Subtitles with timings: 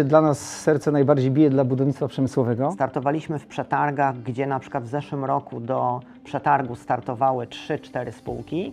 [0.00, 2.72] Dla nas serce najbardziej bije dla budownictwa przemysłowego.
[2.72, 8.72] Startowaliśmy w przetargach, gdzie na przykład w zeszłym roku do przetargu startowały 3-4 spółki,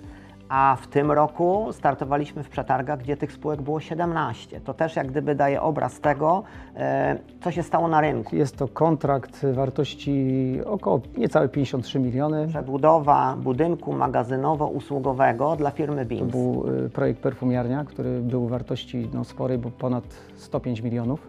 [0.50, 4.62] a w tym roku startowaliśmy w przetargach, gdzie tych spółek było 17.
[4.62, 6.44] To też jak gdyby daje obraz tego,
[6.76, 8.36] e, co się stało na rynku.
[8.36, 12.48] Jest to kontrakt wartości około niecałe 53 miliony.
[12.48, 16.32] Przebudowa budynku magazynowo-usługowego dla firmy To BIMS.
[16.32, 20.04] był y, projekt perfumiarnia, który był wartości no, sporej, bo ponad
[20.36, 21.28] 105 milionów.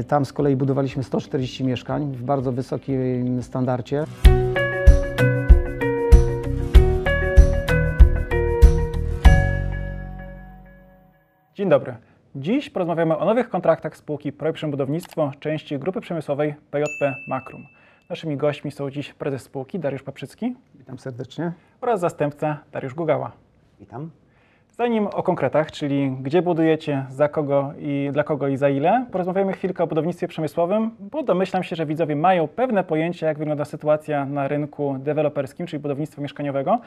[0.00, 4.04] Y, Tam z kolei budowaliśmy 140 mieszkań w bardzo wysokim standardzie.
[11.54, 11.96] Dzień dobry.
[12.36, 17.66] Dziś porozmawiamy o nowych kontraktach spółki Projekt Budownictwo części grupy przemysłowej PJP Makrum.
[18.10, 21.52] Naszymi gośćmi są dziś prezes spółki Dariusz Paprzycki Witam serdecznie.
[21.80, 23.32] oraz zastępca Dariusz Gugała.
[23.80, 24.10] Witam.
[24.76, 29.52] Zanim o konkretach, czyli gdzie budujecie, za kogo i dla kogo i za ile, porozmawiamy
[29.52, 34.24] chwilkę o budownictwie przemysłowym, bo domyślam się, że widzowie mają pewne pojęcie, jak wygląda sytuacja
[34.24, 36.80] na rynku deweloperskim, czyli budownictwa mieszkaniowego.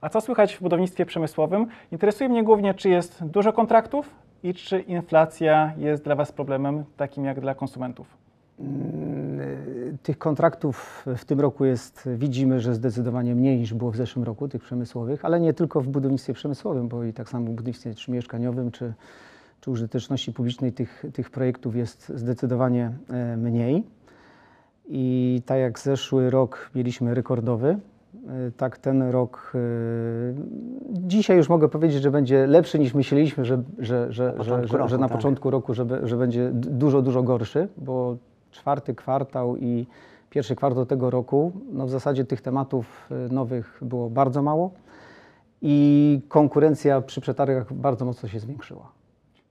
[0.00, 1.66] A co słychać w budownictwie przemysłowym?
[1.92, 4.10] Interesuje mnie głównie, czy jest dużo kontraktów
[4.42, 8.06] i czy inflacja jest dla Was problemem takim jak dla konsumentów.
[8.60, 14.24] Y, Tych kontraktów w tym roku jest, widzimy, że zdecydowanie mniej niż było w zeszłym
[14.24, 17.94] roku, tych przemysłowych, ale nie tylko w budownictwie przemysłowym, bo i tak samo w budownictwie
[17.94, 18.92] czy mieszkaniowym, czy,
[19.60, 23.86] czy użyteczności publicznej tych, tych projektów jest zdecydowanie e, mniej.
[24.88, 27.78] I tak jak zeszły rok mieliśmy rekordowy, e,
[28.56, 29.58] tak ten rok, e,
[30.90, 34.34] dzisiaj już mogę powiedzieć, że będzie lepszy niż myśleliśmy, że, że, że,
[34.88, 35.16] że, na tak.
[35.16, 38.16] początku roku, że, że będzie dużo, dużo gorszy, bo
[38.52, 39.86] czwarty kwartał i
[40.30, 44.70] pierwszy kwartał tego roku, no w zasadzie tych tematów e, nowych było bardzo mało
[45.62, 48.92] i konkurencja przy przetargach bardzo mocno się zwiększyła.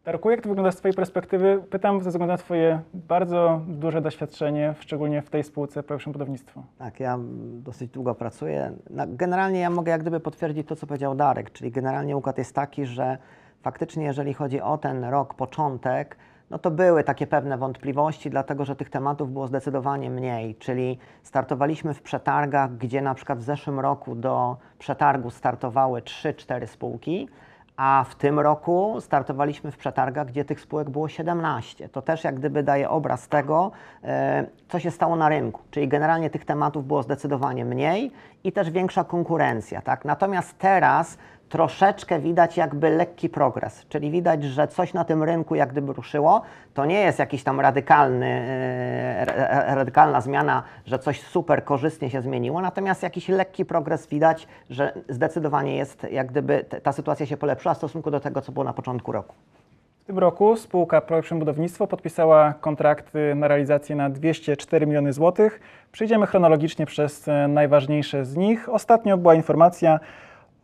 [0.06, 1.64] Darku, jak to wygląda z Twojej perspektywy?
[1.70, 6.64] Pytam ze względu na Twoje bardzo duże doświadczenie, szczególnie w tej spółce Projekt Budownictwo.
[6.78, 7.20] Tak, ja
[7.64, 8.72] dosyć długo pracuję.
[9.08, 12.86] Generalnie ja mogę jak gdyby potwierdzić to, co powiedział Darek, czyli generalnie układ jest taki,
[12.86, 13.18] że
[13.62, 16.18] faktycznie jeżeli chodzi o ten rok, początek,
[16.52, 21.94] no to były takie pewne wątpliwości, dlatego że tych tematów było zdecydowanie mniej, czyli startowaliśmy
[21.94, 27.30] w przetargach, gdzie na przykład w zeszłym roku do przetargu startowały 3-4 spółki,
[27.78, 31.90] a w tym roku startowaliśmy w przetargach, gdzie tych spółek było 17.
[31.90, 33.72] To też jak gdyby daje obraz tego,
[34.04, 35.62] e, co się stało na rynku.
[35.72, 38.12] Czyli generalnie tych tematów było zdecydowanie mniej
[38.44, 39.82] i też większa konkurencja.
[39.82, 40.06] Tak?
[40.06, 41.18] Natomiast teraz
[41.52, 46.42] troszeczkę widać jakby lekki progres, czyli widać, że coś na tym rynku jak gdyby ruszyło.
[46.74, 52.22] To nie jest jakiś tam radykalny, e, ra- radykalna zmiana, że coś super korzystnie się
[52.22, 57.74] zmieniło, natomiast jakiś lekki progres widać, że zdecydowanie jest jak gdyby ta sytuacja się polepszyła
[57.74, 59.36] w stosunku do tego, co było na początku roku.
[60.00, 65.60] W tym roku spółka Projekt Budownictwo podpisała kontrakty na realizację na 204 miliony złotych.
[65.92, 68.70] Przejdziemy chronologicznie przez e, najważniejsze z nich.
[68.70, 70.00] Ostatnio była informacja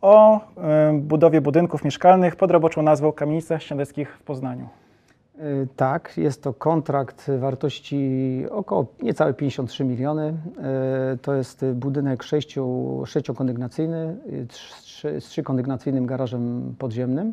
[0.00, 4.68] o e, budowie budynków mieszkalnych pod roboczą nazwą Kamienica Śniadeckich w Poznaniu.
[5.40, 10.34] Y, Tak, jest to kontrakt wartości około niecałe 53 miliony.
[11.14, 14.16] Y, To jest budynek sześciu, sześciokondygnacyjny
[15.20, 17.32] z trzykondygnacyjnym garażem podziemnym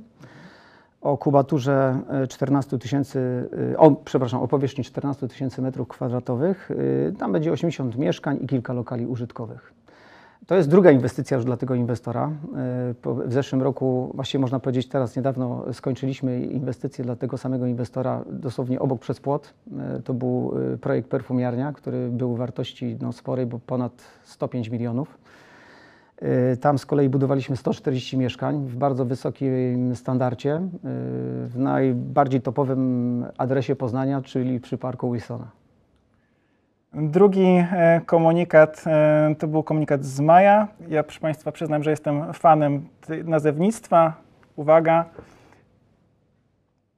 [1.01, 6.69] o kubaturze y, 14 tysięcy, o, przepraszam, o powierzchni 14 tysięcy metrów kwadratowych.
[7.19, 9.73] Tam będzie 80 mieszkań i kilka lokali użytkowych.
[10.47, 12.31] To jest druga inwestycja już dla tego inwestora.
[13.01, 18.23] Po- W zeszłym roku, właściwie można powiedzieć teraz niedawno, skończyliśmy inwestycję dla tego samego inwestora
[18.31, 19.53] dosłownie obok przez płot.
[19.79, 23.91] E, To był e, projekt perfumiarnia, który był wartości no, sporej, bo ponad
[24.23, 25.17] 105 milionów.
[26.61, 30.61] Tam z kolei budowaliśmy 140 mieszkań w bardzo wysokim standardzie,
[31.47, 35.47] w najbardziej topowym adresie Poznania, czyli przy parku Wilsona.
[36.97, 40.67] Drugi e, komunikat e, to był komunikat z maja.
[40.87, 42.87] Ja, proszę Państwa, przyznam, że jestem fanem
[43.23, 44.13] nazewnictwa.
[44.55, 45.05] Uwaga.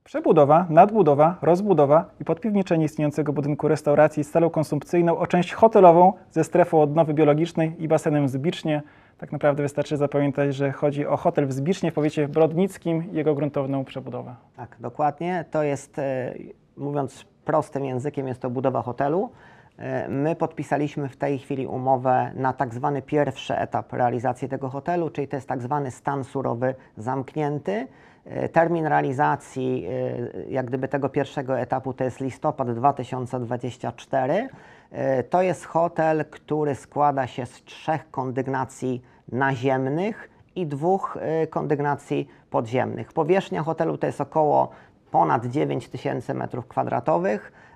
[0.03, 6.43] Przebudowa, nadbudowa, rozbudowa i podpiwniczenie istniejącego budynku restauracji z salą konsumpcyjną o część hotelową ze
[6.43, 8.81] strefą odnowy biologicznej i basenem w Zbicznie.
[9.17, 13.35] Tak naprawdę wystarczy zapamiętać, że chodzi o hotel w Zbicznie w powiecie brodnickim i jego
[13.35, 14.35] gruntowną przebudowę.
[14.55, 15.45] Tak, dokładnie.
[15.51, 16.33] To jest, e,
[16.77, 19.29] mówiąc prostym językiem, jest to budowa hotelu.
[19.77, 25.09] E, My podpisaliśmy w tej chwili umowę na tak zwany pierwszy etap realizacji tego hotelu,
[25.09, 27.87] czyli to jest tak zwany stan surowy zamknięty.
[28.25, 34.49] E, Termin realizacji e, jak gdyby tego pierwszego etapu to jest listopad 2024.
[34.91, 39.01] E, To jest hotel, który składa się z trzech kondygnacji
[39.31, 41.17] naziemnych i dwóch
[41.49, 43.13] kondygnacji podziemnych.
[43.13, 44.71] Powierzchnia hotelu to jest około
[45.11, 47.66] ponad 9 tysięcy metrów kwadratowych e,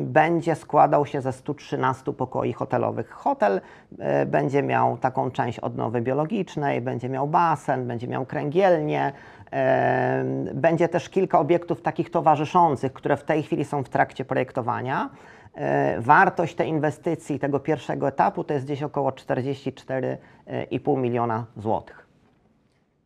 [0.00, 3.10] będzie składał się ze 113 pokoi hotelowych.
[3.10, 3.60] Hotel
[3.98, 9.12] e, będzie miał taką część odnowy biologicznej, będzie miał basen, będzie miał kręgielnię,
[9.52, 10.24] e,
[10.54, 15.10] będzie też kilka obiektów takich towarzyszących, które w tej chwili są w trakcie projektowania.
[15.54, 22.06] E, Wartość tej inwestycji, tego pierwszego etapu, to jest gdzieś około 44,5 miliona złotych.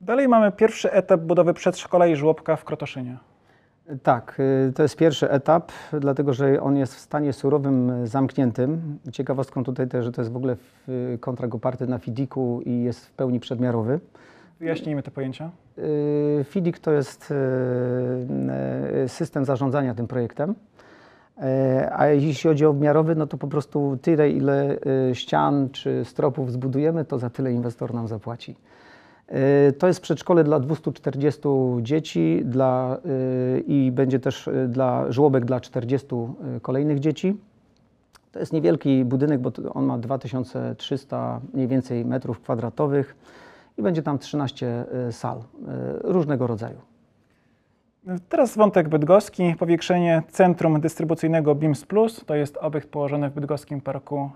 [0.01, 3.17] Dalej mamy pierwszy etap budowy przedszkola i żłobka w Krotoszynie.
[4.03, 8.99] Tak, y, to jest pierwszy etap, dlatego że on jest w stanie surowym y, zamkniętym.
[9.13, 10.57] Ciekawostką tutaj też, że to jest w ogóle
[10.89, 14.01] y, kontrakt oparty na FIDIK-u i jest w pełni przedmiarowy.
[14.61, 15.51] Wyjaśnijmy te pojęcia.
[16.45, 17.35] FIDIK to jest
[19.07, 20.55] system zarządzania tym projektem.
[21.93, 24.79] A jeśli chodzi o obmiarowy, no to po prostu tyle, ile
[25.13, 28.57] ścian czy stropów zbudujemy, to za tyle inwestor nam zapłaci.
[29.33, 31.41] Y, To jest przedszkole dla 240
[31.83, 32.99] dzieci dla,
[33.57, 36.07] y, i będzie też y, dla żłobek dla 40
[36.57, 37.37] y, kolejnych dzieci.
[38.33, 43.17] To jest niewielki budynek, bo on ma 2300 mniej więcej metrów kwadratowych
[43.79, 45.43] i będzie tam 13 y, sal
[46.01, 46.81] różnego rodzaju.
[48.29, 52.25] Teraz wątek bydgoski, powiększenie centrum dystrybucyjnego BIMS Plus.
[52.27, 54.31] To jest obiekt położony w bydgoskim parku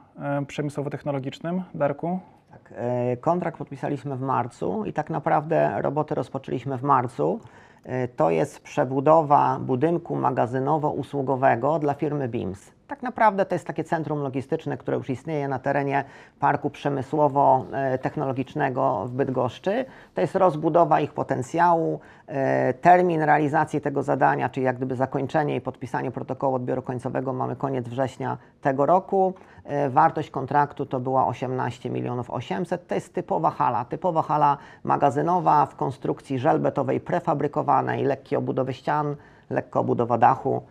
[0.47, 1.63] przemysłowo-technologicznym.
[1.75, 2.21] Darku,
[2.53, 7.41] Tak, e, kontrakt podpisaliśmy w marcu i tak naprawdę roboty rozpoczęliśmy w marcu.
[7.85, 12.73] E, To jest przebudowa budynku magazynowo-usługowego dla firmy BIMS.
[12.93, 16.05] Tak naprawdę to jest takie centrum logistyczne, które już istnieje na terenie
[16.41, 19.85] Parku Przemysłowo-Technologicznego w Bydgoszczy.
[20.15, 22.01] To jest rozbudowa ich potencjału.
[22.27, 27.57] E, Termin realizacji tego zadania, czyli jak gdyby zakończenie i podpisanie protokołu odbioru końcowego mamy
[27.57, 29.35] koniec września tego roku.
[29.65, 32.87] E, Wartość kontraktu to była 18 milionów 800.
[32.87, 39.17] To jest typowa hala, typowa hala magazynowa w konstrukcji żelbetowej prefabrykowanej, lekkie obudowy ścian,
[39.51, 40.63] lekka obudowa dachu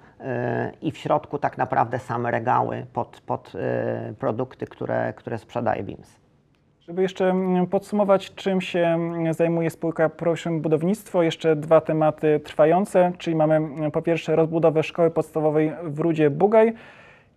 [0.81, 6.21] i w środku tak naprawdę same regały pod, pod e, produkty, które, które sprzedaje BIMS.
[6.79, 13.11] Żeby jeszcze mm, podsumować, czym się mm, zajmuje spółka Proszym Budownictwo, jeszcze dwa tematy trwające,
[13.17, 16.73] czyli mamy mm, po pierwsze rozbudowę szkoły podstawowej w Rudzie Bugaj,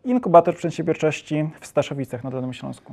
[0.05, 2.93] inkubator przedsiębiorczości w Staszowicach na Dolnym Śląsku.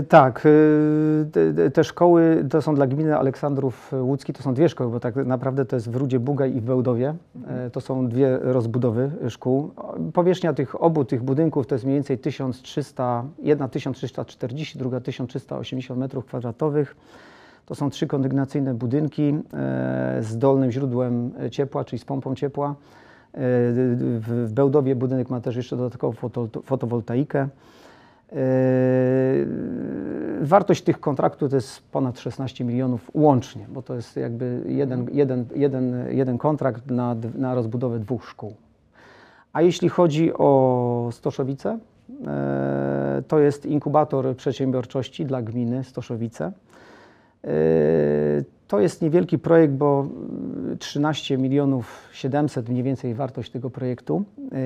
[0.00, 4.90] Y, Tak, y, te- szkoły to są dla gminy Aleksandrów Łódzki, to są dwie szkoły,
[4.90, 7.14] bo tak naprawdę to jest w Rudzie Bugaj i w Bełdowie.
[7.48, 9.70] E, To są dwie rozbudowy szkół.
[10.14, 16.24] Powierzchnia tych obu tych budynków to jest mniej więcej 1300, jedna 1340, druga 1380 metrów
[16.24, 16.96] kwadratowych.
[17.66, 19.22] To są trzy kondygnacyjne budynki
[19.54, 22.74] e, z dolnym źródłem ciepła, czyli z pompą ciepła.
[23.36, 23.40] E,
[24.20, 27.48] W Bełdowie budynek ma też jeszcze dodatkową foto- fotowoltaikę.
[28.32, 28.38] Yy,
[30.40, 35.46] Wartość tych kontraktów to jest ponad 16 milionów łącznie, bo to jest jakby jeden, jeden,
[35.54, 38.54] jeden, jeden kontrakt na, na rozbudowę dwóch szkół.
[39.52, 41.78] A jeśli chodzi o Stoszowice,
[42.26, 46.52] e, to jest inkubator przedsiębiorczości dla gminy Stoszowice.
[48.68, 54.56] To jest niewielki projekt, bo mm, 13 milionów 700 mniej więcej wartość tego projektu e,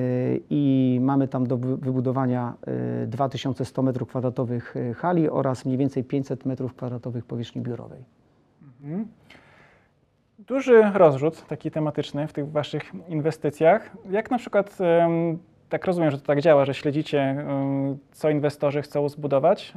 [0.49, 2.53] i mamy tam do wy- wybudowania
[3.03, 4.61] e, 2100 m2
[4.95, 7.99] hali oraz mniej więcej 500 m2 powierzchni biurowej.
[8.83, 9.07] Mhm.
[10.39, 13.89] Duży rozrzut taki tematyczny w tych waszych inwestycjach.
[14.11, 14.77] Jak na przykład,
[15.71, 17.45] tak rozumiem, że to tak działa, że śledzicie,
[18.11, 19.73] co inwestorzy chcą zbudować.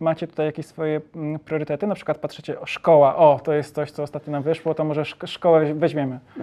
[0.00, 1.00] Macie tutaj jakieś swoje
[1.44, 1.86] priorytety?
[1.86, 5.26] Na przykład patrzycie, szkoła, o, to jest coś, co ostatnio nam wyszło, to może szk-
[5.26, 6.18] szkołę weź- weźmiemy.
[6.40, 6.42] E,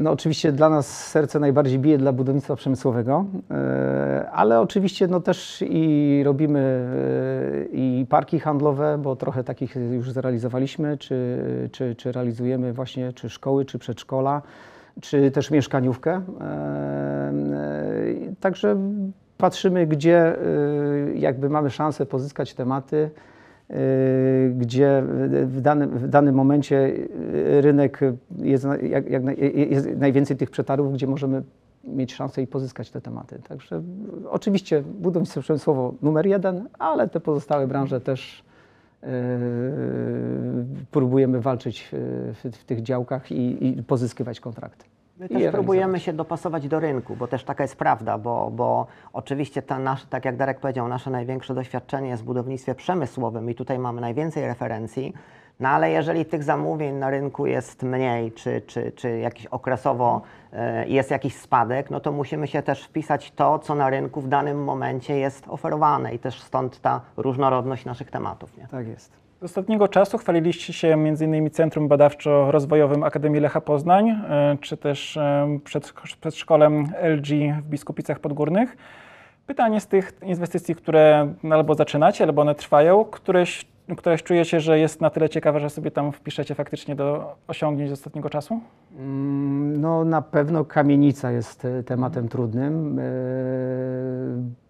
[0.00, 5.64] No oczywiście dla nas serce najbardziej bije dla budownictwa przemysłowego, e, ale oczywiście no też
[5.68, 11.38] i robimy e, i parki handlowe, bo trochę takich już zrealizowaliśmy, czy,
[11.72, 14.42] czy, czy realizujemy właśnie czy szkoły, czy przedszkola,
[15.00, 16.10] czy też mieszkaniówkę.
[16.40, 17.32] E, e,
[18.40, 18.76] Także
[19.38, 20.38] patrzymy, gdzie e,
[21.14, 23.10] jakby mamy szansę pozyskać tematy,
[24.56, 25.02] gdzie
[25.44, 26.92] w danym, w danym momencie
[27.60, 28.00] rynek
[28.38, 31.42] jest, jak, jak, jest najwięcej tych przetargów, gdzie możemy
[31.84, 33.40] mieć szansę i pozyskać te tematy.
[33.48, 33.82] Także
[34.30, 38.44] oczywiście budownictwo przemysłowo numer jeden, ale te pozostałe branże też
[40.90, 41.96] próbujemy walczyć y,
[42.34, 44.84] w, w tych działkach i, i pozyskiwać kontrakty.
[45.18, 48.86] My też je próbujemy się dopasować do rynku, bo też taka jest prawda, bo, bo
[49.12, 53.54] oczywiście ta nasz, tak jak Darek powiedział, nasze największe doświadczenie jest w budownictwie przemysłowym i
[53.54, 55.14] tutaj mamy najwięcej referencji,
[55.60, 60.22] no ale jeżeli tych zamówień na rynku jest mniej, czy, czy, czy jakiś okresowo
[60.52, 64.28] e, jest jakiś spadek, no to musimy się też wpisać to, co na rynku w
[64.28, 68.56] danym momencie jest oferowane i też stąd ta różnorodność naszych tematów.
[68.56, 68.66] Nie?
[68.66, 69.12] Tak jest.
[69.40, 71.50] Z ostatniego czasu chwaliliście się m.in.
[71.50, 77.28] Centrum Badawczo-Rozwojowym Akademii Lecha Poznań, e, czy też e, przed, przedszkolem LG
[77.62, 78.76] w Biskupicach Podgórnych.
[79.46, 83.66] Pytanie z tych inwestycji, które albo zaczynacie, albo one trwają, któreś,
[83.96, 87.92] któreś czujecie, że jest na tyle ciekawe, że sobie tam wpiszecie faktycznie do osiągnięć z
[87.92, 88.60] ostatniego czasu?
[88.98, 93.02] Mm, No na pewno kamienica jest e, tematem trudnym, e,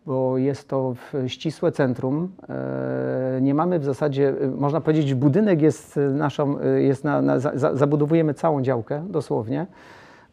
[0.06, 2.32] bo jest to w- ścisłe centrum.
[2.48, 7.76] E, Nie mamy w zasadzie, można powiedzieć, budynek jest naszą, jest na, na, za, za-
[7.76, 9.66] zabudowujemy całą działkę dosłownie.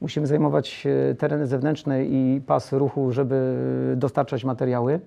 [0.01, 0.87] Musimy zajmować
[1.17, 3.55] tereny zewnętrzne i pas ruchu, żeby
[3.95, 4.99] dostarczać materiały.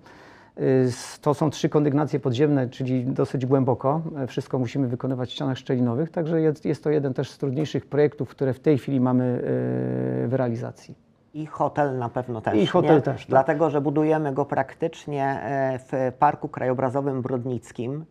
[0.58, 4.02] Y, To są trzy kondygnacje podziemne, czyli dosyć głęboko.
[4.16, 7.86] E, Wszystko musimy wykonywać w ścianach szczelinowych, także jest, jest to jeden też z trudniejszych
[7.86, 10.94] projektów, które w tej chwili mamy e, w realizacji.
[11.34, 12.54] I hotel na pewno też.
[12.54, 13.02] I hotel nie?
[13.02, 13.30] też, tak.
[13.30, 18.04] Dlatego, że budujemy go praktycznie e, w Parku Krajobrazowym Brodnickim.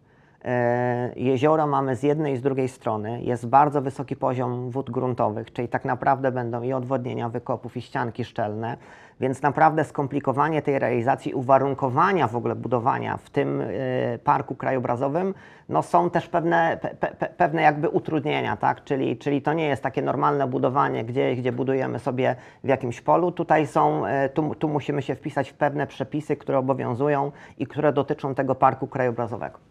[0.45, 3.21] E, Jezioro mamy z jednej i z drugiej strony.
[3.21, 8.25] Jest bardzo wysoki poziom wód gruntowych, czyli tak naprawdę będą i odwodnienia wykopów, i ścianki
[8.25, 8.77] szczelne.
[9.19, 15.33] Więc naprawdę skomplikowanie tej realizacji, uwarunkowania w ogóle budowania w tym e, parku krajobrazowym,
[15.69, 18.83] no są też pewne, pe, pe, pe- pewne jakby utrudnienia, tak?
[18.83, 23.31] Czyli, czyli to nie jest takie normalne budowanie, gdzie, gdzie budujemy sobie w jakimś polu.
[23.31, 27.93] Tutaj są, e, tu, tu musimy się wpisać w pewne przepisy, które obowiązują i które
[27.93, 29.66] dotyczą tego parku krajobrazowego.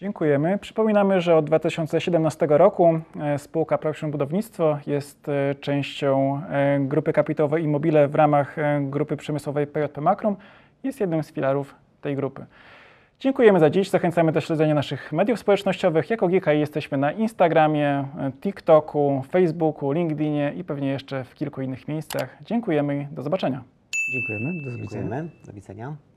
[0.00, 0.58] Dziękujemy.
[0.58, 7.64] Przypominamy, że od 2017 roku e, spółka Proxion Budownictwo jest e, częścią e, grupy kapitałowej
[7.64, 10.36] Immobile w ramach grupy przemysłowej PJP Makrum.
[10.82, 12.46] Jest jednym z filarów tej grupy.
[13.18, 13.90] Dziękujemy za dziś.
[13.90, 16.10] Zachęcamy do śledzenia naszych mediów społecznościowych.
[16.10, 18.04] Jako GKI jesteśmy na Instagramie,
[18.40, 22.38] TikToku, Facebooku, LinkedInie i pewnie jeszcze w kilku innych miejscach.
[22.44, 23.64] Dziękujemy i do zobaczenia.
[24.12, 24.64] Dziękujemy.
[24.64, 25.02] Do zobaczenia.
[25.02, 25.30] Dziękujemy.
[25.46, 26.09] Do widzenia.